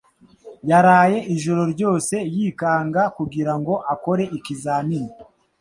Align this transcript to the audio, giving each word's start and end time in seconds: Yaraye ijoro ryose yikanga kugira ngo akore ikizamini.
Yaraye 0.69 1.17
ijoro 1.35 1.61
ryose 1.73 2.15
yikanga 2.35 3.01
kugira 3.17 3.53
ngo 3.59 3.73
akore 3.93 4.23
ikizamini. 4.37 5.11